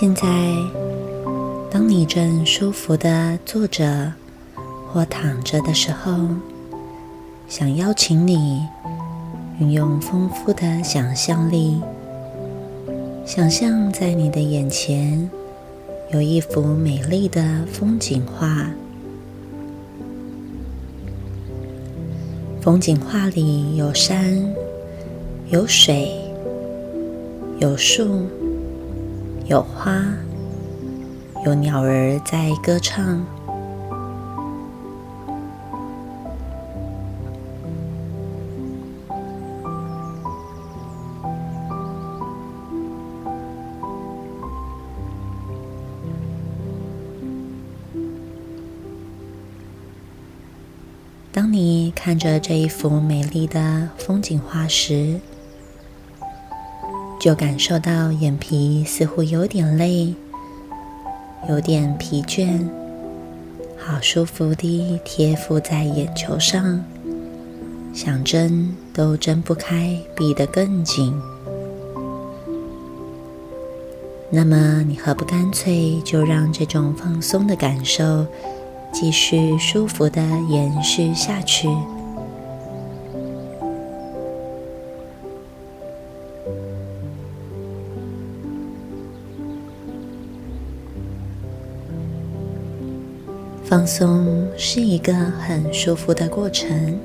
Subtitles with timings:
[0.00, 0.26] 现在，
[1.70, 4.10] 当你正舒服的坐着
[4.88, 6.16] 或躺着的时候，
[7.50, 8.66] 想邀请你
[9.58, 11.78] 运用丰富的想象力，
[13.26, 15.30] 想象在你的眼前
[16.14, 18.70] 有一幅美丽的风景画。
[22.62, 24.50] 风景画里有山，
[25.50, 26.10] 有水，
[27.58, 28.24] 有树。
[29.50, 30.00] 有花，
[31.44, 33.26] 有鸟儿在歌唱。
[51.32, 55.18] 当你看着这一幅美丽的风景画时，
[57.20, 60.14] 就感受到眼皮似乎有点累，
[61.50, 62.66] 有点疲倦，
[63.76, 66.82] 好舒服地贴附在眼球上，
[67.92, 71.14] 想睁都睁不开，闭得更紧。
[74.30, 78.26] 那么，你何不干脆就让这种放松的感受
[78.94, 81.68] 继续舒服地延续下去？
[93.70, 96.98] 放松是一个很舒服的过程。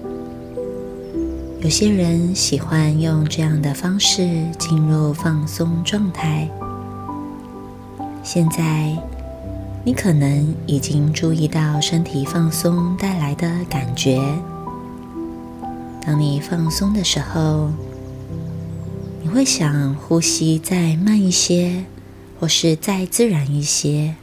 [1.61, 4.27] 有些人喜欢用这样的方式
[4.57, 6.49] 进入放松状态。
[8.23, 8.97] 现在，
[9.83, 14.19] 你可能已经注意到身体放松带来的感觉。
[16.03, 17.69] 当你放松的时候，
[19.21, 21.83] 你会想呼吸再慢一些，
[22.39, 24.15] 或是再自然一些。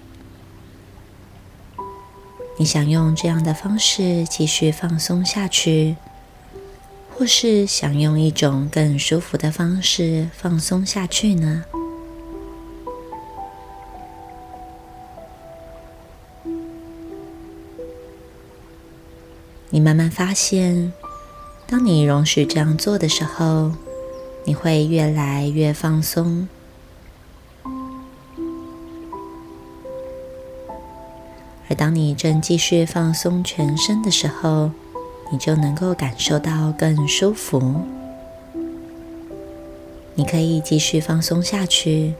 [2.59, 5.97] 你想用这样的方式继续放松下去，
[7.17, 11.65] 或是想用一种更舒服的方式放松下去呢？
[19.71, 20.93] 你慢慢发现，
[21.67, 23.73] 当你容许这样做的时候，
[24.45, 26.47] 你会越来越放松。
[31.75, 34.71] 当你正继续放松全身的时候，
[35.31, 37.83] 你就能够感受到更舒服。
[40.15, 42.15] 你可以继续放松下去。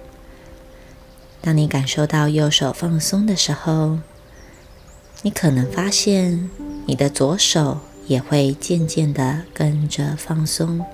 [1.41, 3.99] 当你感受到右手放松的时候，
[5.23, 6.49] 你可能发现
[6.87, 10.85] 你的左手也会渐渐的跟着放松。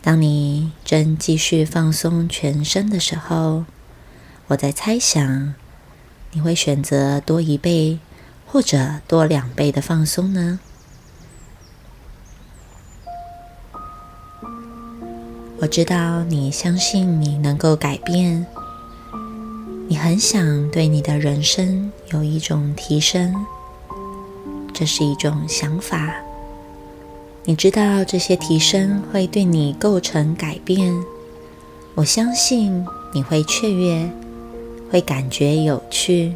[0.00, 3.64] 当你正继续放松全身的时候，
[4.46, 5.54] 我在猜想，
[6.32, 7.98] 你会选择多一倍
[8.46, 10.60] 或者多两倍的放松呢？
[15.60, 18.46] 我知道你相信你能够改变，
[19.88, 23.34] 你很想对你的人生有一种提升，
[24.72, 26.14] 这是一种想法。
[27.48, 30.94] 你知道这些提升会对你构成改变，
[31.94, 34.10] 我相信你会雀跃，
[34.90, 36.34] 会感觉有趣。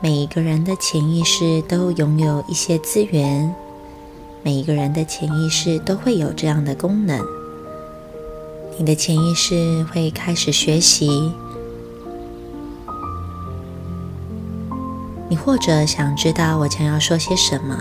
[0.00, 3.54] 每一个人的潜意识都拥有一些资源，
[4.42, 7.24] 每一个人的潜意识都会有这样的功能。
[8.76, 11.30] 你的潜意识会开始学习。
[15.32, 17.74] 你或者想知道我将要说些什么，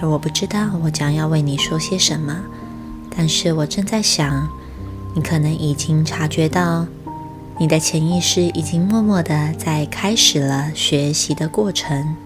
[0.00, 2.34] 而我不知道我将要为你说些什么。
[3.14, 4.48] 但是我正在想，
[5.14, 6.86] 你可能已经察觉到，
[7.58, 12.16] 你的潜意识已经默默的在开始了学习的过程。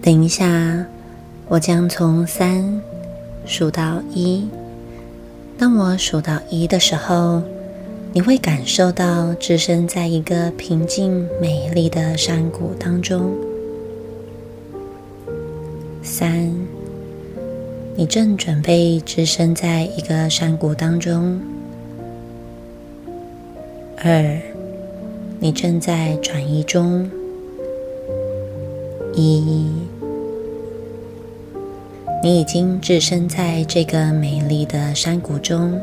[0.00, 0.86] 等一下。
[1.48, 2.80] 我将从三
[3.46, 4.48] 数到一。
[5.58, 7.42] 当我数到一的时候，
[8.12, 13.34] 你会感受到置身在一个平静美丽的山谷当中。
[16.02, 16.50] 三，
[17.94, 21.40] 你正准备置身在一个山谷当中。
[23.98, 24.40] 二，
[25.38, 27.08] 你正在转移中。
[29.14, 29.83] 一。
[32.24, 35.78] 你已经置身在这个美丽的山谷中。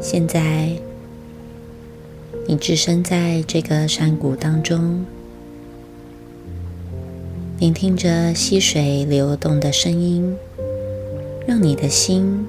[0.00, 0.72] 现在，
[2.48, 5.06] 你置身在这个山谷当中，
[7.60, 10.36] 聆听着溪水流动的声音，
[11.46, 12.44] 让你的心。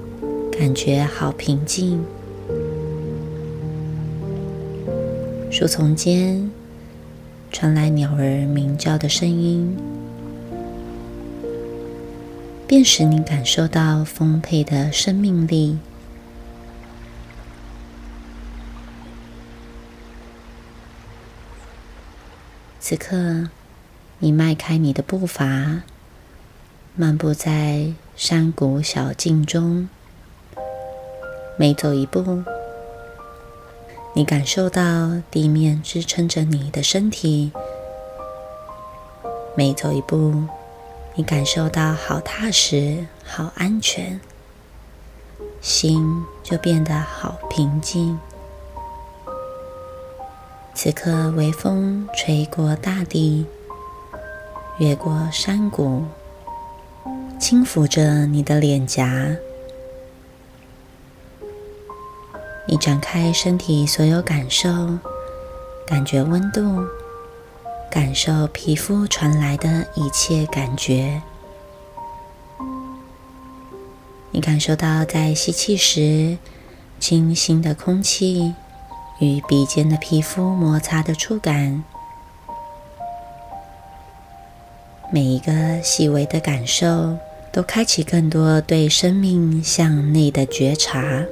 [0.58, 2.02] 感觉好平静。
[5.50, 6.50] 树丛间
[7.52, 9.76] 传来鸟儿鸣叫的声音，
[12.66, 15.78] 便使你感受到丰沛的生命力。
[22.80, 23.50] 此刻，
[24.20, 25.82] 你迈开你的步伐，
[26.94, 29.88] 漫步在山谷小径中。
[31.58, 32.42] 每走一步，
[34.12, 37.50] 你感受到地面支撑着你的身体；
[39.56, 40.44] 每走一步，
[41.14, 44.20] 你感受到好踏实、好安全，
[45.62, 48.18] 心就变得好平静。
[50.74, 53.46] 此刻，微风吹过大地，
[54.76, 56.04] 越过山谷，
[57.40, 59.34] 轻抚着你的脸颊。
[62.68, 64.68] 你展开身体所有感受，
[65.86, 66.84] 感觉温度，
[67.88, 71.22] 感受皮肤传来的一切感觉。
[74.32, 76.36] 你感受到在吸气时，
[76.98, 78.52] 清新的空气
[79.20, 81.84] 与鼻尖的皮肤摩擦的触感。
[85.12, 87.16] 每一个细微的感受，
[87.52, 91.24] 都开启更多对生命向内的觉察。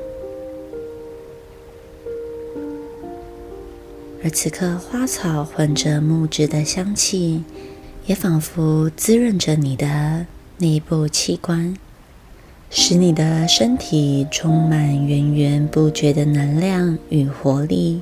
[4.24, 7.44] 而此刻，花草混着木质的香气，
[8.06, 10.24] 也仿佛滋润着你的
[10.56, 11.76] 内部器官，
[12.70, 18.00] 使你的身体充满源源不绝的能量与活力。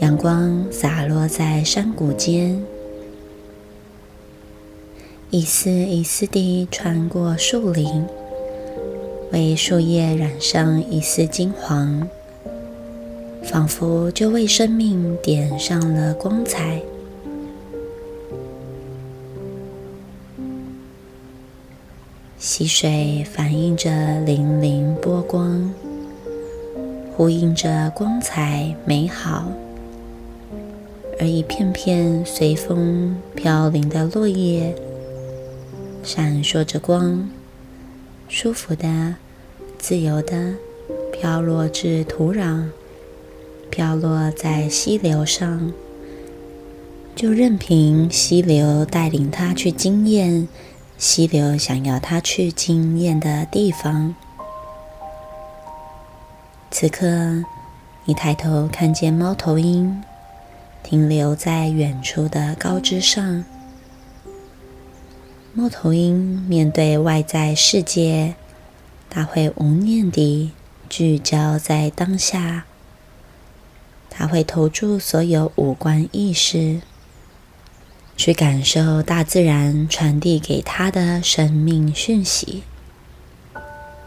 [0.00, 2.64] 阳光洒落在山谷间，
[5.28, 8.06] 一丝一丝地穿过树林，
[9.32, 12.08] 为树叶染上一丝金黄。
[13.42, 16.80] 仿佛就为生命点上了光彩。
[22.38, 25.72] 溪水反映着粼粼波光，
[27.14, 29.52] 呼应着光彩美好。
[31.20, 34.74] 而一片片随风飘零的落叶，
[36.02, 37.30] 闪烁着光，
[38.28, 39.14] 舒服的、
[39.78, 40.54] 自由的
[41.12, 42.64] 飘落至土壤。
[43.72, 45.72] 飘落在溪流上，
[47.16, 50.46] 就任凭溪流带领它去经验
[50.98, 54.14] 溪流想要它去经验的地方。
[56.70, 57.42] 此刻，
[58.04, 60.02] 你抬头看见猫头鹰
[60.82, 63.42] 停留在远处的高枝上。
[65.54, 68.34] 猫头鹰面对外在世界，
[69.08, 70.50] 它会无念地
[70.90, 72.66] 聚焦在当下。
[74.22, 76.80] 他会投注所有五官意识，
[78.16, 82.62] 去感受大自然传递给他的生命讯息，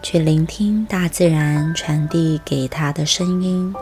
[0.02, 3.76] 去聆听大自然传递给他的声音，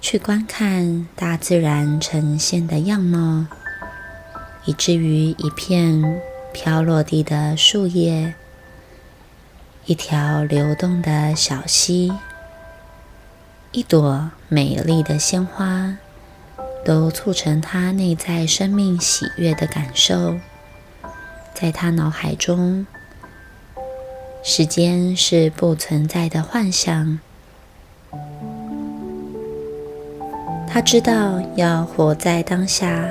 [0.00, 3.46] 去观看大自然呈现的样貌，
[4.66, 6.22] 以至于一片
[6.52, 8.34] 飘落地的树叶，
[9.86, 12.12] 一条流动的小溪。
[13.72, 15.96] 一朵美丽的鲜花，
[16.84, 20.36] 都促成他内在生命喜悦的感受。
[21.54, 22.86] 在他脑海中，
[24.42, 27.18] 时间是不存在的幻想。
[30.68, 33.08] 他知道要活在当下，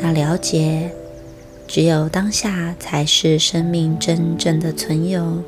[0.00, 0.92] 他了解，
[1.66, 5.42] 只有当下才是生命真正的存有。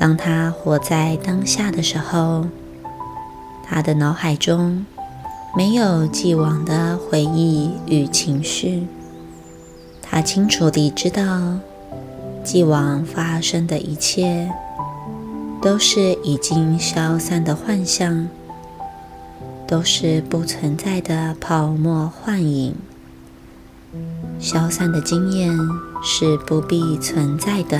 [0.00, 2.46] 当他活在当下的时候，
[3.62, 4.86] 他的脑海中
[5.54, 8.86] 没有既往的回忆与情绪。
[10.00, 11.58] 他清楚地知道，
[12.42, 14.50] 既往发生的一切
[15.60, 18.26] 都是已经消散的幻象，
[19.68, 22.74] 都是不存在的泡沫幻影，
[24.38, 25.54] 消散的经验
[26.02, 27.78] 是不必存在的。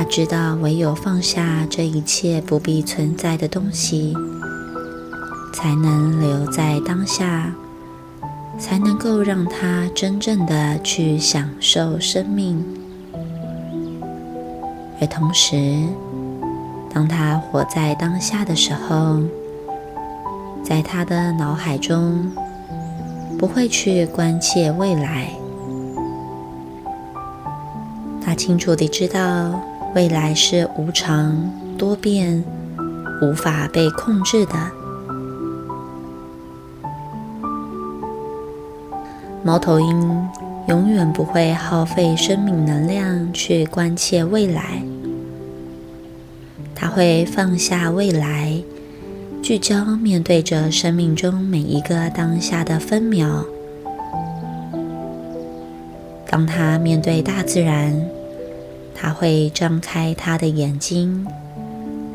[0.00, 4.16] 他知道，唯有放下这一切不必存在的东西，
[5.52, 7.54] 才能留在当下，
[8.58, 12.64] 才能够让他真正的去享受生命。
[15.02, 15.82] 而同时，
[16.90, 19.20] 当他活在当下的时候，
[20.64, 22.32] 在他的脑海中
[23.38, 25.30] 不会去关切未来，
[28.24, 29.60] 他清楚地知道。
[29.92, 32.44] 未来是无常、多变、
[33.20, 34.54] 无法被控制的。
[39.42, 40.28] 猫头鹰
[40.68, 44.80] 永远不会耗费生命能量去关切未来，
[46.74, 48.62] 它会放下未来，
[49.42, 53.44] 聚焦面对着生命中每一个当下的分秒。
[56.28, 58.19] 当它面对大自然。
[59.02, 61.26] 他会张开他的眼睛，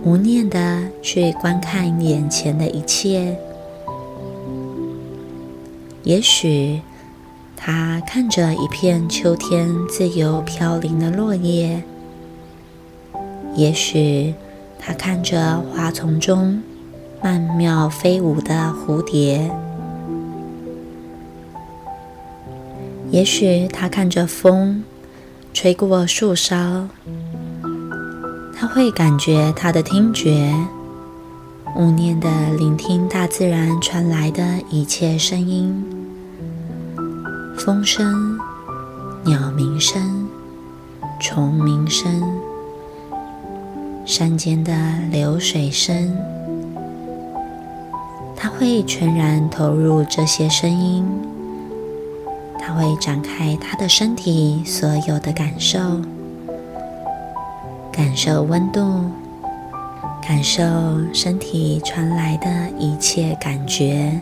[0.03, 3.35] 无念的去观看眼前的一切。
[6.03, 6.79] 也许
[7.57, 11.81] 他看着一片秋天自由飘零的落叶，
[13.55, 14.35] 也许
[14.77, 16.61] 他看着花丛中
[17.23, 19.49] 曼妙飞舞的蝴蝶，
[23.09, 24.83] 也许他看着风。
[25.55, 26.85] 吹过树梢，
[28.53, 30.53] 他会感觉他的听觉，
[31.77, 35.74] 无念的聆听大自然传来的一切声音：
[37.57, 38.38] 风声、
[39.24, 40.27] 鸟鸣声、
[41.21, 42.21] 虫鸣声、
[44.05, 44.74] 山间的
[45.09, 46.13] 流水声。
[48.35, 51.05] 他会全然投入这些声音。
[52.67, 55.77] 他会展开他的身体所有的感受，
[57.91, 59.03] 感受温度，
[60.19, 60.63] 感受
[61.13, 64.19] 身体传来的一切感觉。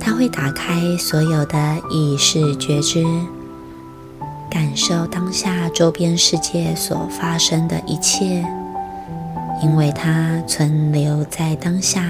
[0.00, 3.04] 他会打开所有的意识觉知，
[4.50, 8.42] 感受当下周边世界所发生的一切，
[9.62, 12.02] 因为他存留在当下。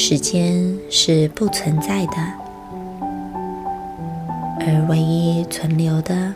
[0.00, 2.16] 时间是不存在的，
[4.60, 6.34] 而唯一存留的，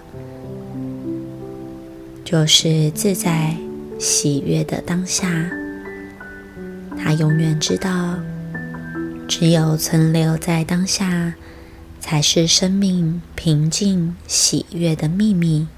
[2.24, 3.56] 就是自在
[4.00, 5.48] 喜悦的当下。
[6.98, 8.18] 他永远知道，
[9.28, 11.34] 只有存留在当下，
[12.00, 15.68] 才是生命平静喜悦的秘密。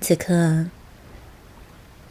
[0.00, 0.66] 此刻。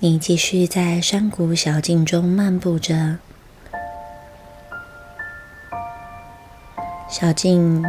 [0.01, 3.17] 你继续在山谷小径中漫步着，
[7.09, 7.83] 小径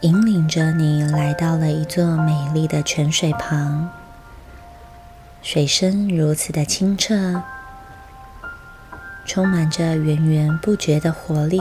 [0.00, 3.90] 引领着你来到了一座美丽的泉水旁，
[5.42, 7.42] 水声如此的清澈，
[9.26, 11.60] 充满着源源不绝的活力。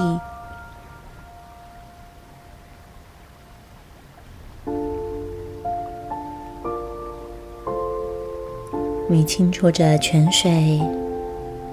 [9.12, 10.80] 你轻触着泉水，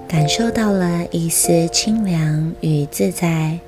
[0.07, 3.59] 感受到了一丝清凉与自在。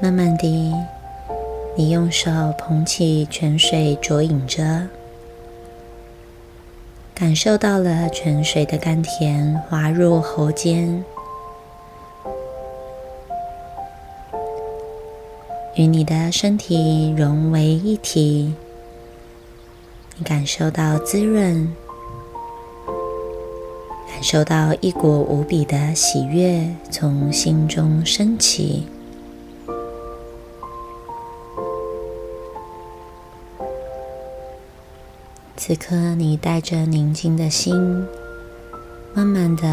[0.00, 0.72] 慢慢地，
[1.76, 4.88] 你用手捧起泉水着饮着，
[7.14, 11.04] 感受到了泉水的甘甜滑入喉间，
[15.74, 18.54] 与你的身体融为一体。
[20.16, 21.74] 你感受到滋润，
[24.08, 28.86] 感受到一股无比的喜悦从心中升起。
[35.56, 37.74] 此刻，你带着宁静的心，
[39.14, 39.64] 慢慢的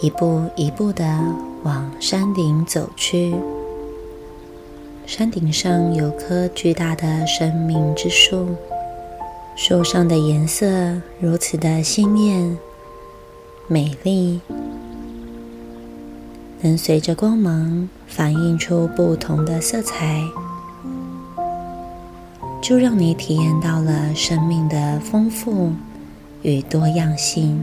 [0.00, 1.04] 一步一步的
[1.62, 3.34] 往山顶走去。
[5.04, 8.46] 山顶上有棵巨大的生命之树。
[9.54, 10.66] 树上的颜色
[11.20, 12.58] 如此的鲜艳、
[13.68, 14.40] 美丽，
[16.62, 20.20] 能随着光芒反映出不同的色彩，
[22.60, 25.72] 就让你体验到了生命的丰富
[26.42, 27.62] 与多样性。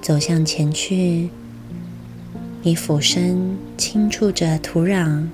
[0.00, 1.30] 走向前去。
[2.66, 5.26] 你俯身轻触着土壤，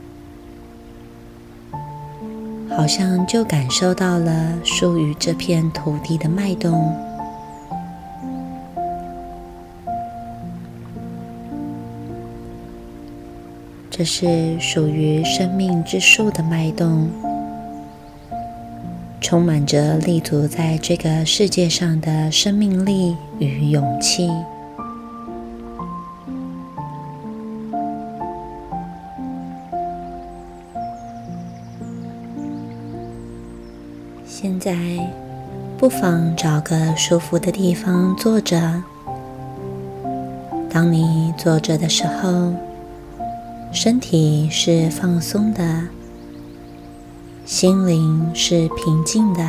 [2.68, 6.92] 好像就感受到了属于这片土地的脉动。
[13.88, 17.08] 这是属于生命之树的脉动，
[19.20, 24.28] 充满着立足在这个世界上的生命力与勇气。
[34.42, 34.74] 现在，
[35.76, 38.82] 不妨找个舒服的地方坐着。
[40.70, 42.54] 当你坐着的时候，
[43.70, 45.82] 身体是放松的，
[47.44, 49.46] 心灵是平静的。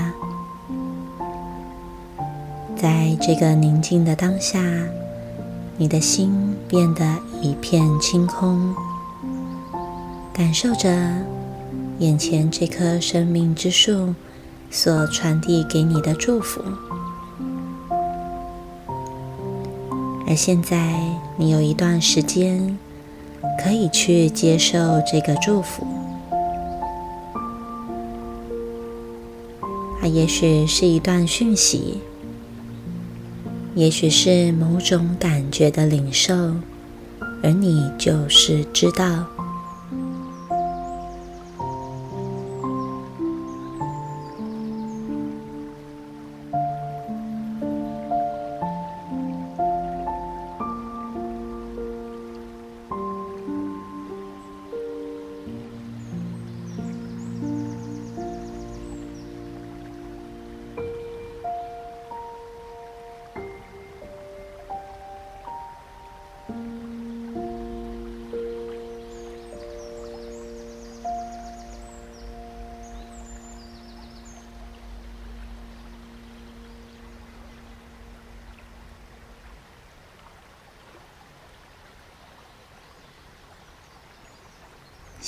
[2.76, 4.62] 在这个宁静的当下，
[5.78, 8.76] 你的心变得一片清空，
[10.34, 10.90] 感受着
[12.00, 14.14] 眼前这棵生命之树。
[14.74, 16.62] 所传递给你的祝福，
[20.26, 20.96] 而现在
[21.36, 22.80] 你有一段时间
[23.62, 25.86] 可以去接受这个祝福。
[30.00, 32.00] 它也许是一段讯息，
[33.76, 36.34] 也许是某种感觉的领受，
[37.44, 39.26] 而你就是知道。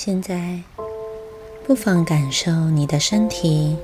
[0.06, 0.60] 现在，
[1.66, 3.78] 不妨感受你的身体，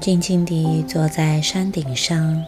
[0.00, 2.42] 静静地坐在山顶上，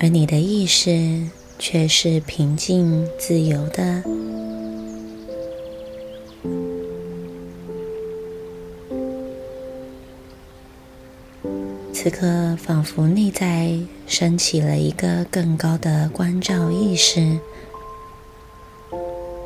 [0.00, 1.28] 而你的意识
[1.60, 4.02] 却是平静自由的。
[11.92, 17.38] 此刻，仿佛内在升起了一个更高的关照意识。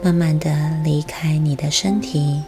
[0.02, 2.40] 慢慢的离开你的身体，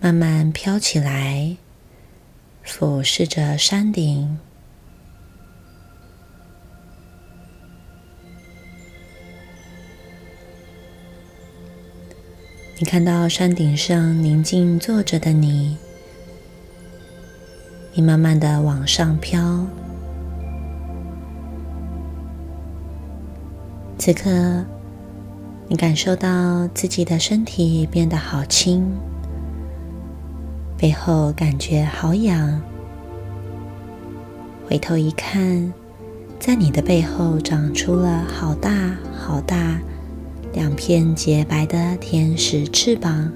[0.00, 1.56] 慢慢飘起来，
[2.62, 4.38] 俯视着山顶。
[12.78, 15.76] 你看到山顶上宁静坐着的你，
[17.94, 19.66] 你慢慢的往上飘。
[23.96, 24.64] 此刻，
[25.68, 28.84] 你感受到自己的身体变得好轻，
[30.76, 32.60] 背后感觉好痒。
[34.68, 35.72] 回头一看，
[36.38, 39.78] 在你的背后长出了好大好大
[40.52, 43.32] 两片洁白的天使翅膀。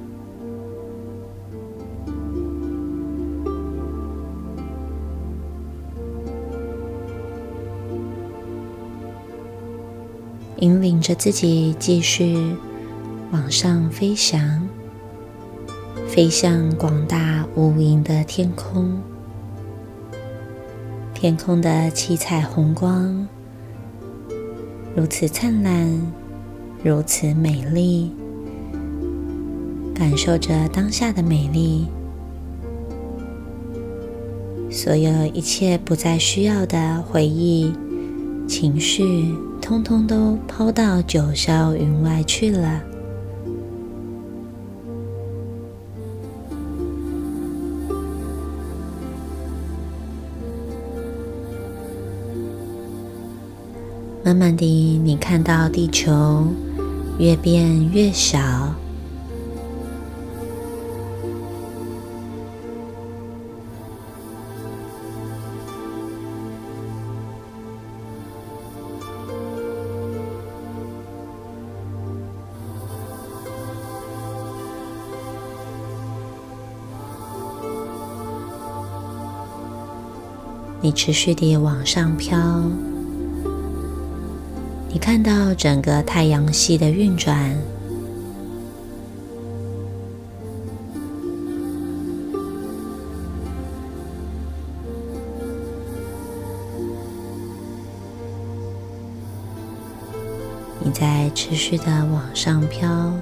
[10.60, 12.36] 引领着自己继续
[13.30, 14.68] 往上飞翔，
[16.08, 19.00] 飞向广大无垠的天空。
[21.14, 23.26] 天空的七彩虹光
[24.96, 26.12] 如此灿烂，
[26.82, 28.12] 如此美丽。
[29.94, 31.86] 感受着当下的美丽，
[34.70, 37.72] 所有一切不再需要的回忆、
[38.48, 39.34] 情绪。
[39.60, 42.82] 通通都抛到九霄云外去了。
[54.24, 56.46] 慢慢的，你看到地球
[57.18, 58.67] 越变越小。
[80.88, 82.38] 你持续地往上飘，
[84.88, 87.54] 你看到整个太阳系的运转。
[100.82, 103.12] 你在持续的往上飘，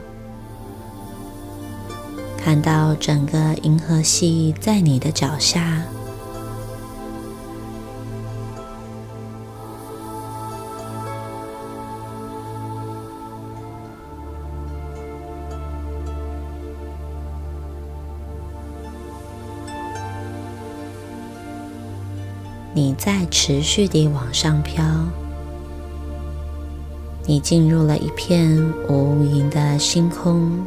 [2.39, 5.83] 看到整个银河系在你的脚下。
[22.99, 24.85] 在持续地往上飘，
[27.25, 30.65] 你进入了一片无垠的星空。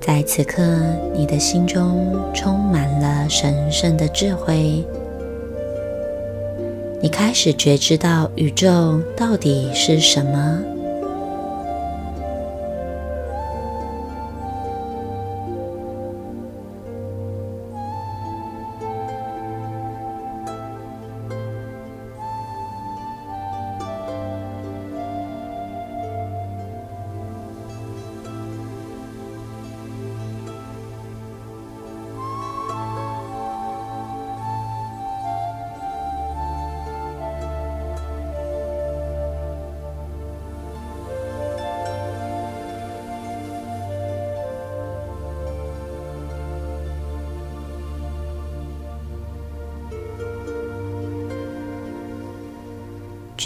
[0.00, 0.62] 在此刻，
[1.16, 4.84] 你的心中充满了神圣的智慧。
[7.00, 10.75] 你开始觉知到宇宙到底是什么。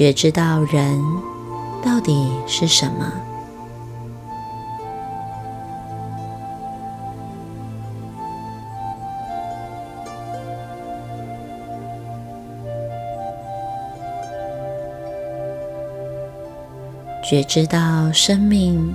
[0.00, 0.98] 觉知到人
[1.84, 3.12] 到底是什么？
[17.22, 18.94] 觉知到生命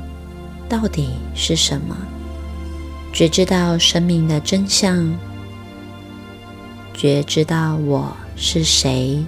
[0.68, 1.96] 到底是什么？
[3.13, 5.08] 觉知到生命的真相？
[6.96, 9.24] 觉知到我是谁？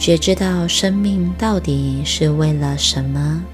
[0.00, 3.44] 觉知道生命到底是为了什么？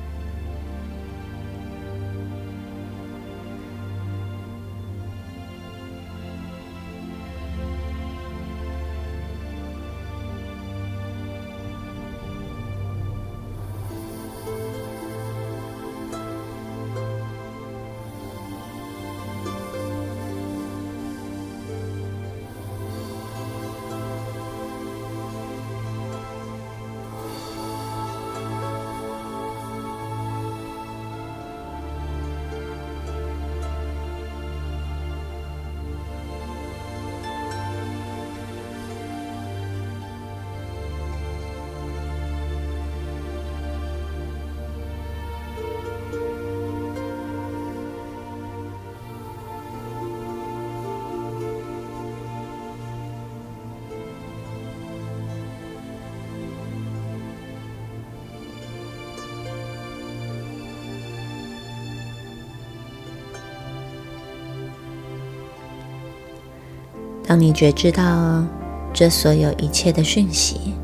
[67.27, 68.45] 当你觉知到
[68.93, 70.75] 这所有一切的讯息，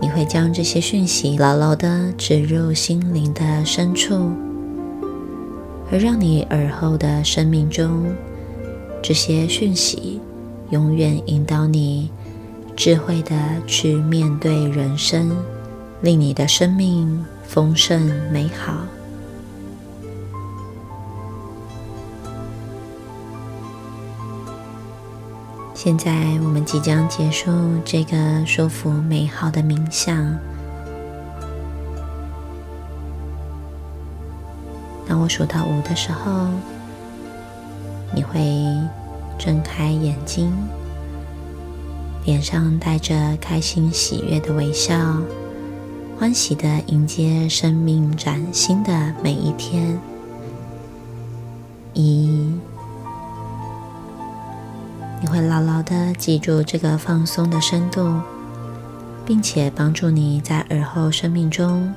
[0.00, 4.32] 你会将这些讯息牢牢的植入心灵的深处，
[5.92, 8.04] 而让你耳后的生命中，
[9.00, 10.20] 这些讯息
[10.70, 12.10] 永远引导你
[12.74, 13.36] 智慧的
[13.68, 15.30] 去面对人生，
[16.00, 18.00] 令你的生命丰盛
[18.32, 18.74] 美好。
[25.82, 26.12] 现在
[26.42, 27.50] 我们即将结束
[27.86, 30.14] 这个舒服美好的冥想。
[35.08, 36.48] 当我数到五的时候，
[38.14, 38.38] 你会
[39.38, 40.52] 睁开眼睛，
[42.26, 44.94] 脸上带着开心喜悦的微笑，
[46.18, 49.98] 欢喜的迎接生命崭新的每一天。
[51.94, 52.29] 一。
[55.30, 58.20] 会牢牢的记住这个放松的深度，
[59.24, 61.94] 并且帮助你在耳后生命中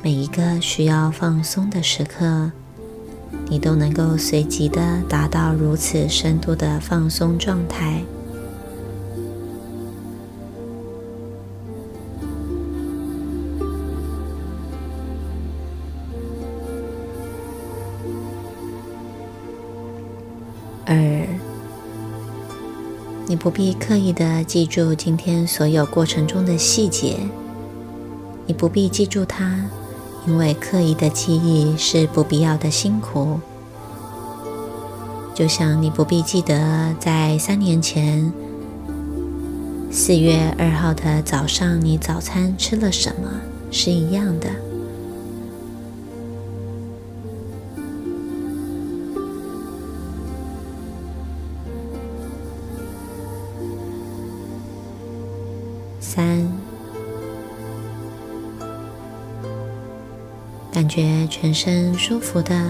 [0.00, 2.52] 每一个需要放松的时刻，
[3.48, 8.04] 你都能够随即的达到如此深度的放松状态。
[23.48, 27.16] 不必刻意的记住今天所有过程中的细节，
[28.44, 29.64] 你不必记住它，
[30.26, 33.40] 因为刻意的记忆是不必要的辛苦。
[35.34, 38.30] 就像你不必记得在三年前
[39.90, 43.30] 四月二号的早上你早餐吃了什么
[43.70, 44.67] 是一样的。
[56.18, 56.44] 三，
[60.72, 62.60] 感觉全身舒服的，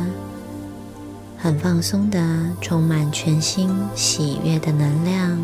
[1.38, 2.20] 很放松的，
[2.60, 5.38] 充满全新喜悦的能量。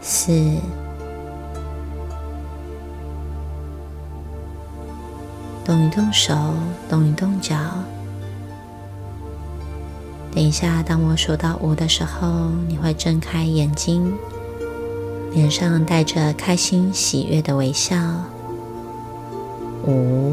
[0.00, 0.32] 四，
[5.64, 6.34] 动一动手，
[6.90, 7.54] 动一动脚。
[10.48, 14.14] 等一下，当我数到五的时候，你会睁开眼睛，
[15.30, 17.98] 脸上带着开心喜悦的微笑。
[19.86, 20.27] 五。